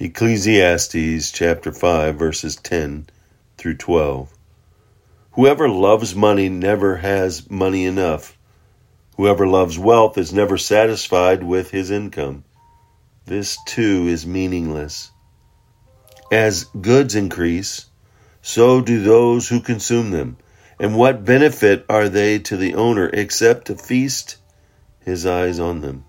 Ecclesiastes 0.00 1.32
chapter 1.32 1.72
5 1.72 2.14
verses 2.14 2.54
10 2.54 3.08
through 3.56 3.74
12. 3.74 4.32
Whoever 5.32 5.68
loves 5.68 6.14
money 6.14 6.48
never 6.48 6.98
has 6.98 7.50
money 7.50 7.84
enough. 7.84 8.38
Whoever 9.16 9.44
loves 9.44 9.76
wealth 9.76 10.16
is 10.16 10.32
never 10.32 10.56
satisfied 10.56 11.42
with 11.42 11.72
his 11.72 11.90
income. 11.90 12.44
This 13.26 13.58
too 13.66 14.06
is 14.06 14.24
meaningless. 14.24 15.10
As 16.30 16.66
goods 16.80 17.16
increase, 17.16 17.86
so 18.40 18.80
do 18.80 19.02
those 19.02 19.48
who 19.48 19.58
consume 19.58 20.12
them. 20.12 20.36
And 20.78 20.96
what 20.96 21.24
benefit 21.24 21.84
are 21.88 22.08
they 22.08 22.38
to 22.38 22.56
the 22.56 22.76
owner 22.76 23.10
except 23.12 23.66
to 23.66 23.74
feast 23.74 24.36
his 25.00 25.26
eyes 25.26 25.58
on 25.58 25.80
them? 25.80 26.04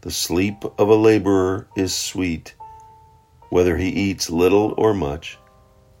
The 0.00 0.10
sleep 0.10 0.64
of 0.78 0.88
a 0.88 0.94
laborer 0.94 1.66
is 1.76 1.94
sweet, 1.94 2.54
whether 3.50 3.76
he 3.76 3.88
eats 3.88 4.30
little 4.30 4.74
or 4.76 4.94
much 4.94 5.38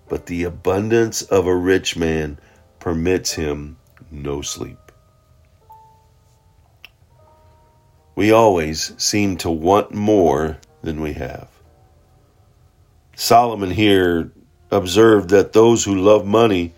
but 0.08 0.26
the 0.26 0.44
abundance 0.44 1.22
of 1.22 1.46
a 1.46 1.56
rich 1.56 1.96
man 1.96 2.38
permits 2.78 3.32
him 3.32 3.76
no 4.10 4.40
sleep. 4.40 4.78
We 8.14 8.30
always 8.32 8.92
seem 9.02 9.36
to 9.38 9.50
want 9.50 9.92
more 9.92 10.58
than 10.82 11.00
we 11.00 11.12
have. 11.14 11.48
Solomon 13.14 13.70
here 13.70 14.32
observed 14.70 15.30
that 15.30 15.52
those 15.52 15.84
who 15.84 15.96
love 15.96 16.24
money 16.24 16.72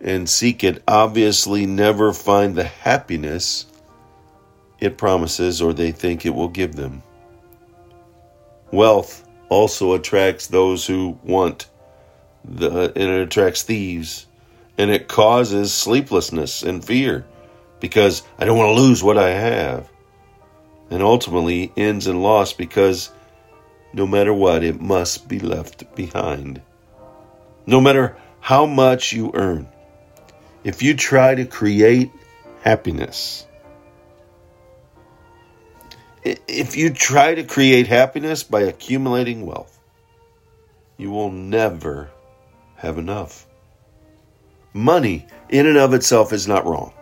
and 0.00 0.28
seek 0.28 0.64
it 0.64 0.82
obviously 0.88 1.66
never 1.66 2.12
find 2.12 2.54
the 2.54 2.64
happiness 2.64 3.66
it 4.80 4.98
promises 4.98 5.62
or 5.62 5.72
they 5.72 5.92
think 5.92 6.26
it 6.26 6.34
will 6.34 6.48
give 6.48 6.74
them. 6.74 7.02
Wealth 8.72 9.28
also 9.52 9.92
attracts 9.92 10.46
those 10.46 10.86
who 10.86 11.18
want 11.22 11.68
the, 12.44 12.92
and 12.96 13.10
it 13.10 13.20
attracts 13.22 13.62
thieves 13.62 14.26
and 14.78 14.90
it 14.90 15.08
causes 15.08 15.72
sleeplessness 15.72 16.62
and 16.62 16.84
fear 16.84 17.26
because 17.78 18.22
I 18.38 18.46
don't 18.46 18.58
want 18.58 18.76
to 18.76 18.82
lose 18.82 19.02
what 19.02 19.18
I 19.18 19.30
have. 19.30 19.88
And 20.90 21.02
ultimately 21.02 21.72
ends 21.76 22.06
in 22.06 22.20
loss 22.20 22.52
because 22.52 23.10
no 23.92 24.06
matter 24.06 24.32
what, 24.32 24.62
it 24.64 24.80
must 24.80 25.28
be 25.28 25.38
left 25.38 25.94
behind. 25.94 26.62
No 27.66 27.80
matter 27.80 28.16
how 28.40 28.66
much 28.66 29.12
you 29.12 29.30
earn, 29.34 29.68
if 30.64 30.82
you 30.82 30.94
try 30.94 31.34
to 31.34 31.44
create 31.44 32.10
happiness, 32.62 33.46
if 36.24 36.76
you 36.76 36.90
try 36.90 37.34
to 37.34 37.42
create 37.42 37.86
happiness 37.86 38.42
by 38.42 38.62
accumulating 38.62 39.44
wealth, 39.46 39.78
you 40.96 41.10
will 41.10 41.30
never 41.30 42.10
have 42.76 42.98
enough. 42.98 43.46
Money, 44.72 45.26
in 45.48 45.66
and 45.66 45.76
of 45.76 45.94
itself, 45.94 46.32
is 46.32 46.48
not 46.48 46.64
wrong. 46.64 46.92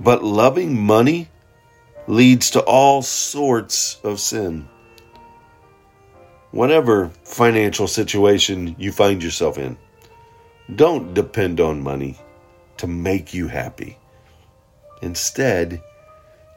But 0.00 0.24
loving 0.24 0.80
money 0.80 1.28
leads 2.06 2.50
to 2.50 2.60
all 2.60 3.02
sorts 3.02 4.00
of 4.02 4.18
sin. 4.18 4.68
Whatever 6.50 7.10
financial 7.24 7.86
situation 7.86 8.74
you 8.78 8.92
find 8.92 9.22
yourself 9.22 9.58
in, 9.58 9.76
don't 10.74 11.14
depend 11.14 11.60
on 11.60 11.82
money 11.82 12.18
to 12.78 12.86
make 12.86 13.32
you 13.32 13.46
happy. 13.48 13.98
Instead, 15.02 15.80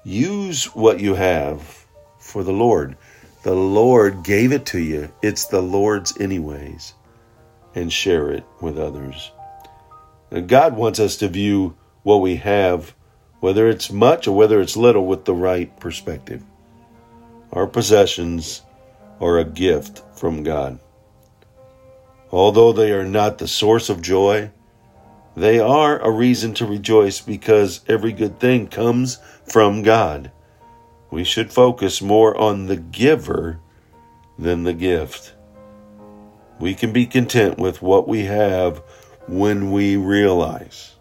use 0.05 0.73
what 0.73 1.01
you 1.01 1.15
have 1.15 1.85
for 2.19 2.43
the 2.43 2.53
Lord. 2.53 2.95
The 3.43 3.53
Lord 3.53 4.23
gave 4.23 4.53
it 4.53 4.65
to 4.67 4.79
you, 4.79 5.11
it's 5.21 5.45
the 5.47 5.61
Lord's, 5.61 6.17
anyways 6.21 6.93
and 7.75 7.91
share 7.91 8.31
it 8.31 8.45
with 8.61 8.79
others. 8.79 9.31
God 10.47 10.75
wants 10.75 10.99
us 10.99 11.17
to 11.17 11.27
view 11.27 11.75
what 12.03 12.17
we 12.17 12.37
have, 12.37 12.95
whether 13.41 13.69
it's 13.69 13.91
much 13.91 14.27
or 14.27 14.35
whether 14.35 14.59
it's 14.59 14.75
little, 14.75 15.05
with 15.05 15.25
the 15.25 15.35
right 15.35 15.77
perspective. 15.79 16.41
Our 17.51 17.67
possessions 17.67 18.61
are 19.19 19.37
a 19.37 19.45
gift 19.45 20.01
from 20.17 20.43
God. 20.43 20.79
Although 22.31 22.73
they 22.73 22.91
are 22.91 23.05
not 23.05 23.37
the 23.37 23.47
source 23.47 23.89
of 23.89 24.01
joy, 24.01 24.51
they 25.35 25.59
are 25.59 25.99
a 25.99 26.09
reason 26.09 26.53
to 26.55 26.65
rejoice 26.65 27.19
because 27.19 27.81
every 27.87 28.13
good 28.13 28.39
thing 28.39 28.67
comes 28.67 29.19
from 29.45 29.83
God. 29.83 30.31
We 31.11 31.23
should 31.23 31.51
focus 31.51 32.01
more 32.01 32.35
on 32.37 32.67
the 32.67 32.77
giver 32.77 33.59
than 34.39 34.63
the 34.63 34.73
gift. 34.73 35.33
We 36.59 36.73
can 36.73 36.93
be 36.93 37.05
content 37.05 37.57
with 37.57 37.81
what 37.81 38.07
we 38.07 38.25
have 38.25 38.81
when 39.27 39.71
we 39.71 39.97
realize 39.97 40.95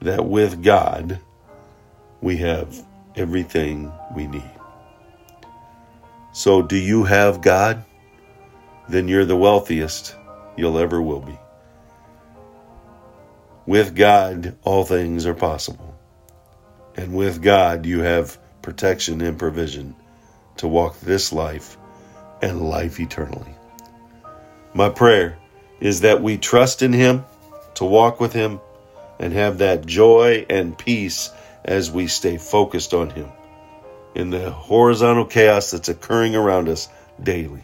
that 0.00 0.26
with 0.26 0.62
God, 0.62 1.18
we 2.20 2.36
have 2.38 2.84
everything 3.16 3.92
we 4.14 4.26
need. 4.26 4.50
So, 6.32 6.62
do 6.62 6.76
you 6.76 7.04
have 7.04 7.40
God? 7.40 7.84
Then 8.88 9.08
you're 9.08 9.24
the 9.24 9.36
wealthiest 9.36 10.16
you'll 10.56 10.78
ever 10.78 11.00
will 11.00 11.20
be. 11.20 11.38
With 13.66 13.96
God, 13.96 14.56
all 14.62 14.84
things 14.84 15.24
are 15.24 15.34
possible. 15.34 15.94
And 16.96 17.14
with 17.14 17.42
God, 17.42 17.86
you 17.86 18.00
have 18.00 18.38
protection 18.60 19.22
and 19.22 19.38
provision 19.38 19.96
to 20.58 20.68
walk 20.68 21.00
this 21.00 21.32
life 21.32 21.78
and 22.42 22.68
life 22.68 23.00
eternally. 23.00 23.54
My 24.74 24.90
prayer 24.90 25.38
is 25.80 26.02
that 26.02 26.22
we 26.22 26.36
trust 26.36 26.82
in 26.82 26.92
Him, 26.92 27.24
to 27.76 27.86
walk 27.86 28.20
with 28.20 28.34
Him, 28.34 28.60
and 29.18 29.32
have 29.32 29.58
that 29.58 29.86
joy 29.86 30.44
and 30.50 30.76
peace 30.76 31.30
as 31.64 31.90
we 31.90 32.06
stay 32.06 32.36
focused 32.36 32.92
on 32.92 33.08
Him 33.08 33.30
in 34.14 34.28
the 34.28 34.50
horizontal 34.50 35.24
chaos 35.24 35.70
that's 35.70 35.88
occurring 35.88 36.36
around 36.36 36.68
us 36.68 36.90
daily. 37.22 37.62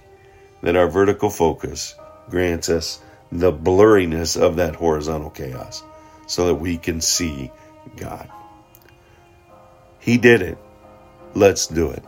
That 0.62 0.76
our 0.76 0.88
vertical 0.88 1.28
focus 1.28 1.94
grants 2.30 2.70
us 2.70 3.00
the 3.30 3.52
blurriness 3.52 4.40
of 4.40 4.56
that 4.56 4.76
horizontal 4.76 5.30
chaos 5.30 5.82
so 6.30 6.46
that 6.46 6.54
we 6.54 6.78
can 6.78 7.00
see 7.00 7.50
God. 7.96 8.30
He 9.98 10.16
did 10.16 10.42
it. 10.42 10.58
Let's 11.34 11.66
do 11.66 11.90
it. 11.90 12.04